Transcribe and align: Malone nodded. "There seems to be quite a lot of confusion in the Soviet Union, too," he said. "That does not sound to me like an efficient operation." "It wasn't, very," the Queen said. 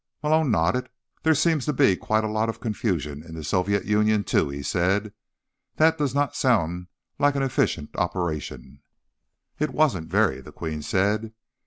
Malone 0.23 0.49
nodded. 0.49 0.89
"There 1.21 1.35
seems 1.35 1.65
to 1.67 1.73
be 1.73 1.95
quite 1.95 2.23
a 2.23 2.27
lot 2.27 2.49
of 2.49 2.59
confusion 2.59 3.21
in 3.21 3.35
the 3.35 3.43
Soviet 3.43 3.85
Union, 3.85 4.23
too," 4.23 4.49
he 4.49 4.63
said. 4.63 5.13
"That 5.75 5.99
does 5.99 6.15
not 6.15 6.35
sound 6.35 6.71
to 6.71 6.79
me 6.79 6.87
like 7.23 7.35
an 7.35 7.43
efficient 7.43 7.95
operation." 7.95 8.81
"It 9.59 9.69
wasn't, 9.69 10.07
very," 10.09 10.41
the 10.41 10.51
Queen 10.51 10.81
said. 10.81 11.33